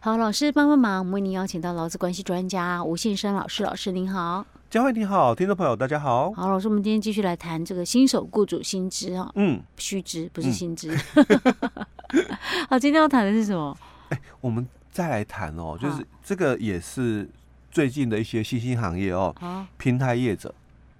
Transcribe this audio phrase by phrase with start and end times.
[0.00, 4.46] 好，老师帮帮忙，我们为您邀请到劳资关系专家吴信生老师，老师您好。
[4.70, 6.32] 佳慧你好，听众朋友大家好。
[6.34, 10.96] 好，老师，我们今天继续来谈这个新手雇主薪资啊，嗯，须知不是薪资。
[11.16, 12.24] 嗯、
[12.70, 13.76] 好，今天要谈的是什么？
[14.10, 17.28] 哎、欸，我们再来谈哦，就是这个也是
[17.72, 20.54] 最近的一些新兴行业哦，好平台业者。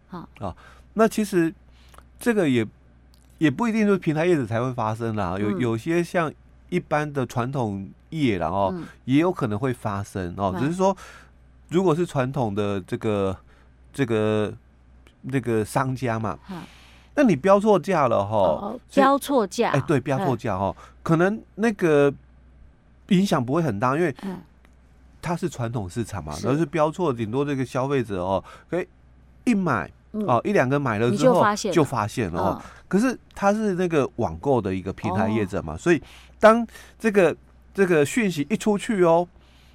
[0.08, 0.52] 好啊，
[0.94, 1.54] 那其实
[2.18, 2.66] 这个也
[3.38, 6.32] 也不一定是平台业者才会发生啦，有、嗯、有些像
[6.68, 10.96] 一般的传统业然后、嗯、也有可能会发生哦，只是说
[11.68, 13.36] 如果是传统的这个
[13.92, 14.52] 这个
[15.22, 16.38] 那个商家嘛，
[17.14, 22.12] 那你标错价了哈，标错价，哎，对，标错价哈，可能那个
[23.08, 24.14] 影响不会很大，因为
[25.20, 28.86] 它是传统市场嘛，而是标错，顶多这个消费者哦，可以
[29.44, 29.90] 一买。
[30.10, 31.34] 哦，一两个买了之后
[31.70, 32.40] 就发现了。
[32.40, 32.62] 哦。
[32.88, 36.02] 可是他是那个网购的一个平台业者嘛，所以
[36.40, 36.66] 当
[36.98, 37.36] 这个
[37.78, 39.28] 这个讯息一出去哦，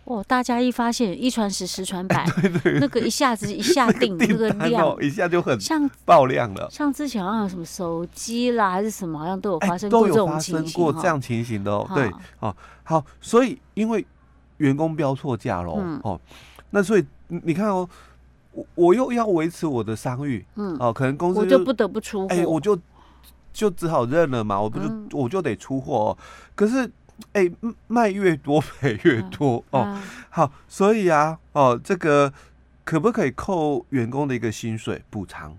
[0.03, 4.95] 哦，大家一发现一传十，十传百， 对对，那个一下子一下定 那个量。
[5.01, 6.67] 一下就很像爆量了。
[6.69, 11.89] 像之前好像有什么手机啦还是什么，好像都有发生过这种情形，过这样情形的哦。
[11.95, 14.05] 对，哦，好，所以因为
[14.57, 16.19] 员工标错价喽哦，
[16.71, 17.87] 那所以你看哦。
[18.55, 22.77] 我我又要维持我的商誉，嗯，哦，可能公司我就不得不出货，哎，我就
[23.51, 26.17] 就只好认了嘛，我不就、嗯、我就得出货、哦，
[26.53, 26.87] 可是，
[27.31, 27.49] 哎，
[27.87, 32.31] 卖越多赔越多、嗯、哦，好，所以啊，哦，这个
[32.83, 35.57] 可不可以扣员工的一个薪水补偿？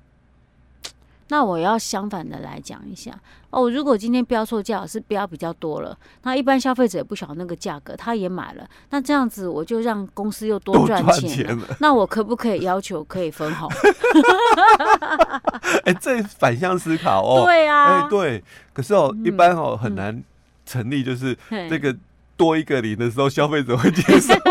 [1.29, 3.11] 那我要相反的来讲一下
[3.49, 11.65] 哦，如果今天标错价是标比较多了，那一般消费者也不晓得那个价格，他也买了，那这样子我就让公司又多赚钱了。
[11.81, 13.71] 那我可不可以要求可以分红？
[15.85, 17.45] 哎、欸，这反向思考哦。
[17.47, 20.23] 对啊，哎、欸、对，可是哦，嗯、一般哦很难
[20.65, 21.37] 成立，就是
[21.69, 21.97] 这个
[22.37, 24.35] 多一个零的时候，消费者会接受。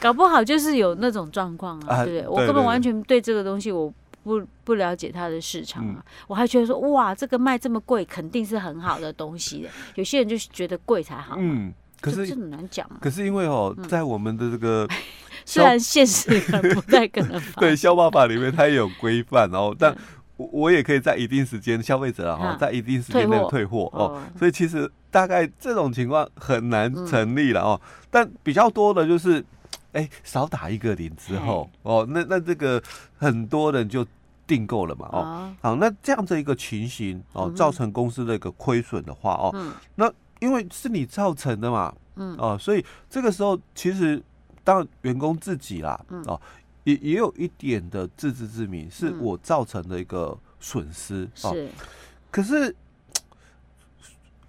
[0.00, 2.28] 搞不好就是有那种状况啊，啊，对不对？
[2.28, 9.68] 我根本完全对这个东西我不不了解它的市场啊，嗯、我还觉得说哇，这个卖这么贵，肯定是很好的东西的。
[9.96, 12.96] 有些人就觉得贵才好，嗯，可是这很难讲啊。
[13.02, 14.96] 可是因为哦，在我们的这个、嗯、
[15.44, 16.30] 虽然现实
[16.74, 19.94] 不太可能 对消保法里面它也有规范哦，但
[20.40, 23.90] 我我也可以在一定时间消费者啊，在一定时间内退货。
[23.92, 29.44] 哦，哦，所以其实大概这种情况很难成立了哦，嗯、但比较多的就是。
[29.92, 32.80] 哎，少打一个零之后哦，那那这个
[33.18, 34.06] 很多人就
[34.46, 40.08] 订购了嘛哦，哦，好，那这样的一个情形哦，造成公司的一个亏损的话哦，嗯、那
[40.38, 42.36] 因为是你造成的嘛，嗯。
[42.38, 44.22] 哦，所以这个时候其实
[44.62, 46.40] 当然员工自己啦，嗯、哦，
[46.90, 51.68] 也也有一点的自知之明，是我造成的一个损失、是，
[52.30, 52.74] 可是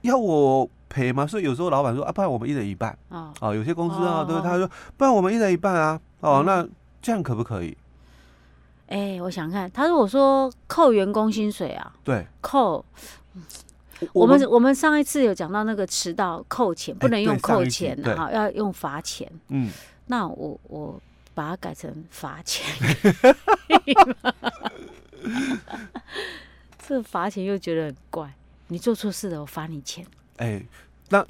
[0.01, 0.69] 要我。
[0.93, 1.25] 赔吗？
[1.25, 3.33] 所以有时候老板说啊，不然我们一人一半啊。
[3.39, 5.97] 哦，有些公司啊，对，他说不然我们一人一半啊。
[6.19, 6.67] 哦，那
[7.01, 7.77] 这样可不可以？
[8.87, 12.83] 哎，我想看，他如果说扣员工薪水啊，对，扣。
[14.11, 19.31] 我们我们上一次有讲到那个迟到扣钱，不能用扣钱，啊，要用罚钱。
[19.47, 19.71] 嗯，
[20.07, 21.01] 那我我
[21.33, 22.65] 把它改成罚钱。
[26.87, 28.33] 这罚钱又觉得很怪，
[28.67, 30.05] 你做错事了，我罚你钱。
[30.37, 30.65] 哎、欸，
[31.09, 31.25] 那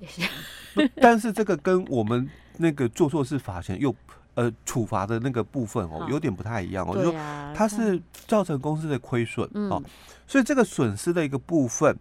[0.95, 3.94] 但是这个跟我们那个做错事罚钱又
[4.35, 6.95] 呃处罚的那个部分哦，有点不太一样哦。
[6.95, 7.13] 就说
[7.53, 9.83] 它是造成公司的亏损哦，
[10.25, 11.95] 所以这个损失的一个部分，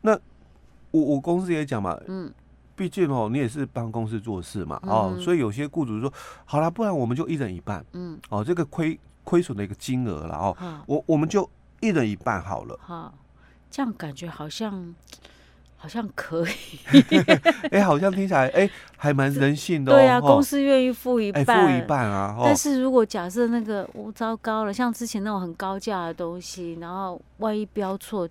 [0.00, 0.18] 那
[0.90, 2.32] 我我公司也讲嘛，嗯，
[2.76, 6.12] 毕竟哦，你也是帮公司做事嘛，哦，所以有些雇主说，
[6.44, 10.56] 好了，不然我们就一人一半，嗯，哦，这个亏亏损的一个金额了哦，
[10.86, 11.48] 我我们就
[11.80, 13.12] 一人一半好了，哈，
[13.70, 14.94] 这样感觉好像。
[15.78, 17.20] 好像可以，
[17.70, 19.92] 哎，好像听起来，哎，还蛮人性的。
[19.92, 22.34] 对啊，公司愿意付一半，付一半啊。
[22.42, 28.26] 但是如果假设那个，我糟糕了，像之前那种很高价的东西，然后万一标错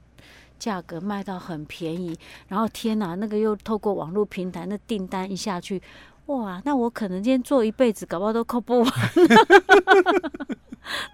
[0.60, 2.18] 价格，卖到很便宜，
[2.48, 5.82] 然后天哪，那个又透过网络平台，那订单一下去，
[6.28, 8.92] 哇，那我可能今天做一辈子，搞不好都扣不完。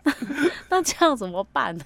[0.04, 0.12] 那
[0.70, 1.84] 那这样怎么办呢？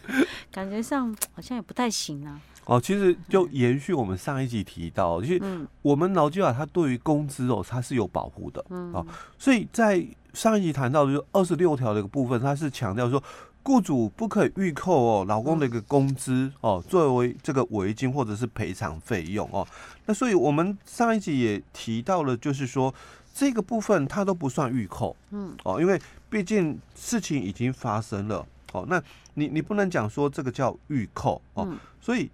[0.52, 2.40] 感觉上好像也不太行啊。
[2.66, 9.06] 哦，其实就延续我们上一集提到，其实我们劳基法它对于工资哦，它是有保护的，哦，
[9.38, 10.04] 所以在
[10.34, 13.22] 上一集谈到的就二十六条的一个部分，它是强调说，
[13.66, 19.68] 雇主不可以预扣哦劳工的一个工资哦，作为这个违金或者是赔偿费用哦。
[20.06, 22.94] 那所以我们上一集也提到了，就是说
[23.34, 29.02] 这个部分它都不算预扣，嗯，哦，因为毕竟事情已经发生了，哦，那
[29.34, 31.68] 你你不能讲说这个叫预扣哦，
[32.00, 32.30] 所以。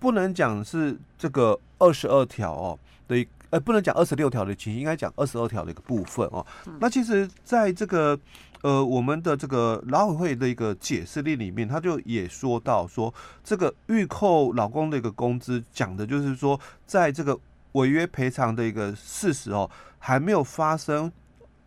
[0.00, 2.78] 不能讲是这个二十二条哦
[3.08, 6.44] 的呃，不能讲二十六条的情形，应该讲二十二条的一个部分哦。
[6.80, 8.18] 那其实在这个
[8.62, 13.12] 呃我们的这个劳委会的一个解释令里面，他就也说到说，
[13.42, 17.38] 这个预扣老公的一个工资，讲的就是说，在这个
[17.72, 21.10] 违约赔偿的一个事实哦，还没有发生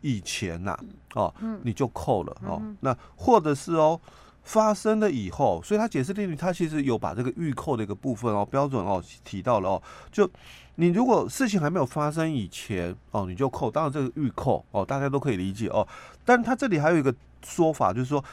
[0.02, 0.80] 以前呐、啊，
[1.16, 1.34] 哦，
[1.64, 2.62] 你就扣了哦。
[2.82, 4.00] 那或者是哦。
[4.44, 9.84] 发生了以后，所以他解释定律，他其实有把这个预扣的一个部分哦，标准哦提到了哦。
[10.12, 10.30] 就
[10.76, 15.88] 你如果事情还没有发生以前哦，你就扣，当然这个预扣哦，大家都可以理解哦。
[16.26, 18.24] 但他这里还有一个说法，就是说，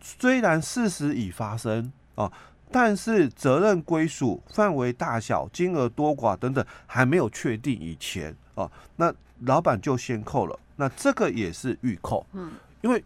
[0.00, 2.30] 虽然事实已发生哦，
[2.70, 12.50] 但是责任归属范围大小、金额多寡等等还没有确定以前哦，那老板就先扣了，那这个也是预扣，嗯，
[12.80, 13.02] 因为。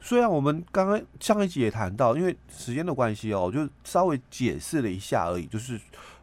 [0.00, 5.46] 虽然我们刚刚上一集也谈到，因为时间的关系哦，就稍微解释了一下而已。
[5.46, 5.78] 就是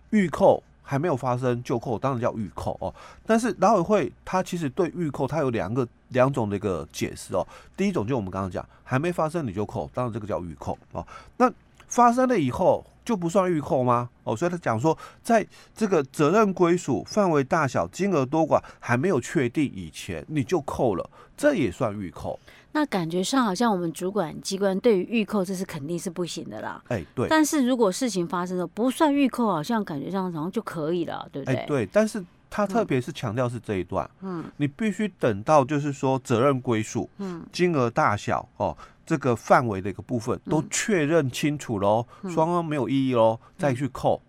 [0.10, 2.94] 预扣还没有发生就扣，当然叫预扣哦。
[3.26, 7.46] 但是劳委会它其实对预扣它有两个两种的一个解释哦。
[7.76, 11.06] 第一种就我们刚刚讲，还没发生你就扣，当然这个叫预扣哦。
[11.38, 11.52] 那
[11.88, 14.10] 发生了以后就不算预扣吗？
[14.24, 22.38] 哦，所以他讲说，在这个责任归属范围大小、金额多寡还没有确定以前，你就扣了，这也算预扣。
[22.78, 26.80] 那感觉上好像我们主管机关对于预扣这是肯定是不行的啦。
[26.90, 27.28] 哎，对。
[27.28, 31.56] 但是如果事情发生了不算预扣，好像感觉上好像就可以了，对不对？
[31.56, 31.90] 哎，对。
[31.92, 38.78] 但是他特别是强调是这一段，嗯，你必须等到就是说责任归属，嗯，金额大小哦，
[39.08, 44.22] 这个范围的一个部分都确认清楚喽，双方没有异议喽，再去扣。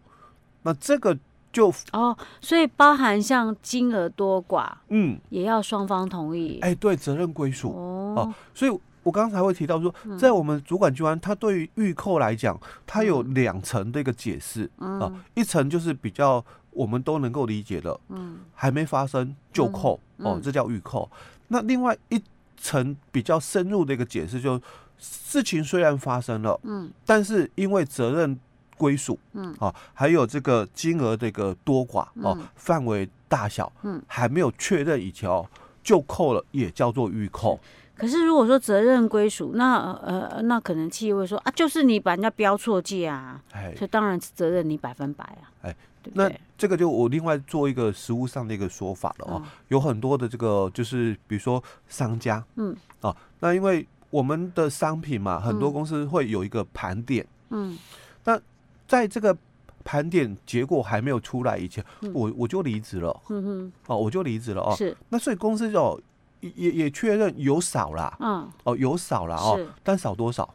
[0.62, 1.18] 那这个。
[1.58, 6.60] 就哦，所以包含像金额多寡，嗯，也要双方同意。
[6.60, 12.56] 哎，对，责任归属哦，哦，所以我刚才会提到说，在我们主管机关，他对于预扣来讲，
[12.86, 21.10] 他有两层的一个解释啊，一层就是比较我们都能够理解的，嗯，还没发生就扣哦，这叫预扣。
[21.48, 22.22] 那另外一
[22.56, 24.62] 层比较深入的一个解释，就
[24.96, 28.38] 事情虽然发生了，嗯，但是因为责任。
[28.78, 35.44] 归属，嗯，啊，还有这个金额的一个多寡，哦，范围大小，嗯，还没有确认以前哦，
[35.82, 37.58] 就扣了，也叫做预扣。
[37.96, 57.76] 可是如果说责任归属，那呃，那可能企业会说啊，就是你把人家标错价啊，哎，所以当然责任你百分百啊，哎，对对，那这个就我另外做一个实务上的一个说法了哦，嗯、有很多的这个就是比如说商家，嗯，啊，那因为我们的商品嘛，很多公司会有一个盘点，嗯，
[58.24, 58.40] 那。
[58.88, 59.36] 在这个
[59.84, 63.14] 盘点结果还没有出来以前，嗯、我我就离职了。
[63.28, 64.74] 嗯哼，哦，我就离职了哦。
[64.74, 66.00] 是，那所以公司就
[66.40, 68.16] 也也确认有少啦。
[68.18, 70.54] 嗯，哦，有少了哦，是但少多少？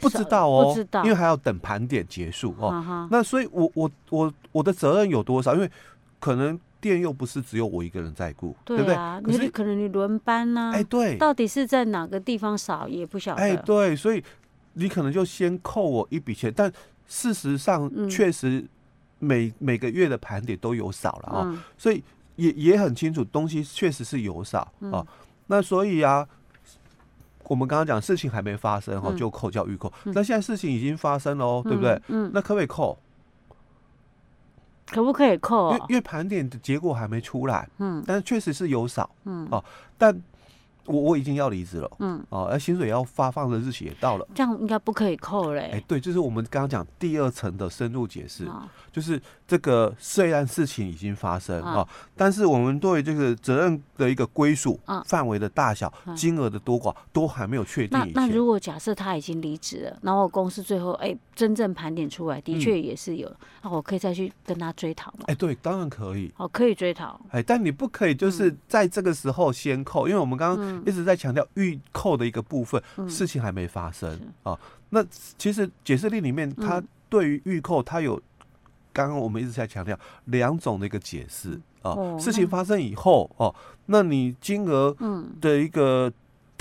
[0.00, 3.08] 不知道哦，不知道，因为还要等盘点结束哦。
[3.10, 5.54] 那所以我，我我我我的责任有多少？
[5.54, 5.70] 因为
[6.20, 9.38] 可能店又不是只有我一个人在顾，对，啊、对不对？
[9.38, 10.72] 可是可能你轮班呢？
[10.74, 13.42] 哎，对，到底是在哪个地方少也不晓得。
[13.42, 14.22] 哎，对，所以。
[14.74, 16.70] 你可能就先扣我一笔钱，但
[17.06, 18.64] 事实上确实
[19.18, 22.02] 每、嗯、每个月的盘点都有少了啊，嗯、所以
[22.36, 24.70] 也也很清楚东西确实是有少啊。
[24.80, 25.06] 嗯、
[25.46, 26.26] 那所以啊，
[27.44, 29.92] 我们刚刚讲事情还没发生哈，就扣叫预扣。
[30.04, 32.02] 嗯、那现在事情已经发生了哦，嗯、对不对？
[32.08, 32.30] 嗯。
[32.34, 32.98] 那可不可以扣？
[34.86, 35.72] 可不可以扣？
[35.72, 39.64] 因为因为盘点的结果还没出来，嗯，但是确实是有少，嗯哦，
[39.96, 40.20] 但。
[40.86, 45.70] 我我已经要离职了，嗯，哦，而薪水要发放的日期也到了，这样应该不可以扣嘞。
[45.72, 48.46] 哎，对，就是我们刚刚讲第二层的深入解释，
[48.92, 51.86] 就是这个虽然事情已经发生啊，
[52.16, 57.98] 但是我们对这个责任的一个归属、范围的大小、金额的多寡都还没有确定。
[58.14, 63.30] 那那如果假设他已经离职了，然后公司最后哎真正盘点出来，的确也是有，
[63.62, 65.20] 那我可以再去跟他追讨吗？
[65.28, 67.20] 哎，对，当然可以，哦，可以追讨。
[67.30, 70.73] 哎，但你不可以就是在这个时候先扣，因为我们刚刚。
[70.86, 74.12] 一直在强调预扣的一个部分，嗯、事情还没发生
[74.42, 74.60] 啊、哦。
[74.90, 75.04] 那
[75.38, 78.20] 其实解释令里面，它对于预扣，它有
[78.92, 81.50] 刚刚我们一直在强调两种的一个解释
[81.82, 81.92] 啊。
[81.92, 83.54] 哦、事情发生以后哦，
[83.86, 84.96] 那你金额
[85.40, 86.12] 的一个。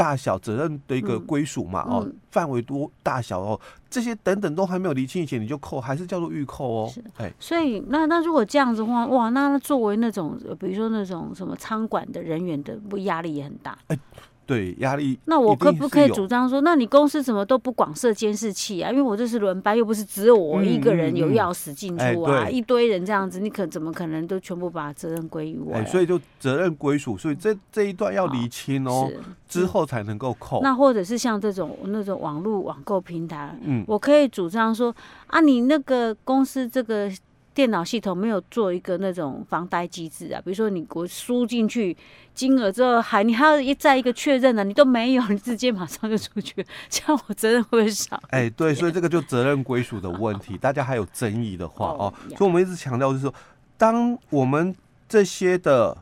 [0.03, 3.57] 大小责任的一个归属嘛，嗯、哦，范围多大小哦，
[3.89, 6.91] 这些等等都还没有厘清以前，你就扣，还是叫做预扣哦。
[6.93, 13.77] 是，哎，所以那那如果这样子的话，哇，那作为那种比如说那种什么仓管的人员的，不压力也很大。
[13.87, 13.97] 哎
[14.45, 15.17] 对，压力。
[15.25, 18.91] 那我可不可以主张说，那你公司怎么都不广设监视器啊？
[18.91, 25.83] 因为我这是轮班，又不是只有我一个人有钥匙进出啊，一堆人这样子，你可怎么可能都全部把责任归于我？
[25.85, 29.09] 所以就责任归属，所以这这一段要厘清哦，
[29.47, 30.61] 之后才能够扣。
[30.61, 34.93] 那或者是像这种那种网络网购平台，嗯，我可以主张说
[35.27, 37.09] 啊，你那个公司这个
[37.53, 41.95] 电脑系统没有做一个那种防呆机制啊，比如说你我输进去
[42.33, 48.19] 金额之后，还你还要一再一个确认呢，你都没有，你直接马上就出去， 这样我责任会不会少？
[48.29, 53.33] 哎、欸，对， 所以这个就责任归属的问题，大家还有争议的话哦，所以我们一直强调就是说，
[53.77, 54.75] 当我们
[55.07, 55.95] 这些的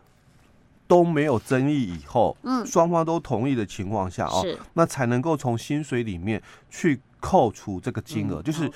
[0.88, 8.72] 都没有争议以后，嗯，双方都同意的情况下哦，那才能够从薪水里面去扣除这个金额，就是。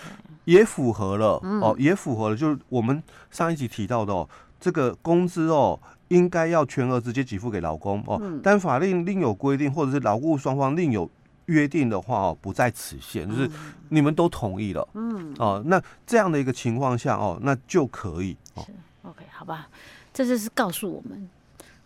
[0.45, 4.27] 也符合了哦，也符合了，就是我们上一集提到的哦，
[4.59, 11.09] 这个工资哦，应该要全额直接给付给劳工哦，但法令另有规定，或者是劳务双方另有
[11.47, 13.49] 约定的话哦，不在此限，就是
[13.89, 18.63] 你们都同意了，嗯，哦，那这样的一个情况下哦，那就可以哦。
[18.65, 18.71] 是
[19.03, 19.67] ，OK，好吧，
[20.13, 21.29] 这就是告诉我们。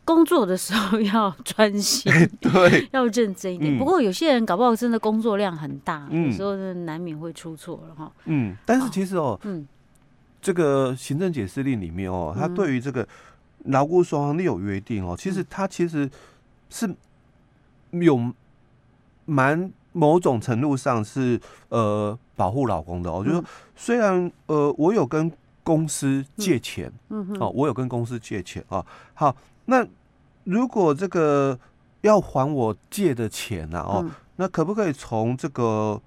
[0.10, 2.12] 工作的时候要专心，
[2.42, 3.78] 对，要认真一点。
[3.78, 8.12] 不过有些人搞不好真的工作量很大，有时候难免会出错了哈。
[8.26, 9.68] 嗯，但是其实哦，嗯，
[10.42, 13.08] 这个行政解释令里面哦，它对于这个
[13.66, 16.10] 劳雇双方另有约定哦，其实它其实
[16.72, 16.92] 是
[17.92, 18.34] 有
[19.26, 25.32] 蛮某种程度上是呃保护老公的哦，就是说虽然呃我有跟
[25.64, 27.28] 公司借钱，嗯。
[27.28, 27.38] 哼。
[27.40, 29.36] 哦，我有跟公司借钱啊，好
[29.66, 29.86] 那。
[30.50, 31.58] 如果这个
[32.02, 33.80] 要还我借的钱呢？
[33.82, 34.04] 哦，
[34.38, 36.02] 那可不可以从这个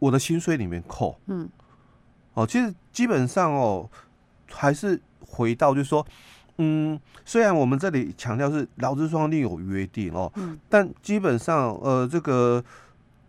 [0.00, 1.20] 我的薪水里面扣？
[1.26, 1.46] 嗯，
[2.32, 3.86] 哦，其实基本上哦，
[4.50, 6.06] 还是回到就是说，
[6.56, 12.64] 嗯，虽然我们这里强调是劳资双方另有约定哦，嗯，但基本上呃，这个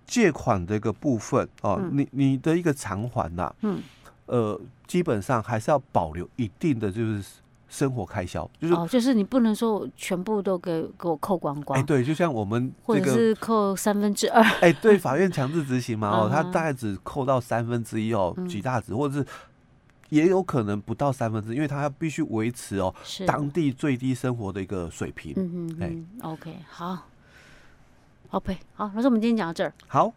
[0.06, 3.82] 借款的一个部分哦，你你的一个偿还呐，嗯，
[4.27, 7.22] 呃，基本上还是要保留一定的就是。
[7.69, 11.77] 生活开销就是哦，就是你不能说全部都给给我扣光光。
[11.77, 14.41] 哎，对，就像我们或者是扣三分之二。
[14.62, 19.25] 哎，对，法院强制执行嘛， 哦，他大概只扣到三分之一哦，举大值，或者是
[20.09, 22.93] 也有可能不到三分之一，因为他必须维持哦
[23.25, 25.33] 当地最低生活的一个水平。
[25.36, 26.97] 嗯嗯，哎，OK，好
[28.31, 29.74] ，OK，好，老师我们今天讲到这儿。
[29.88, 30.13] 好。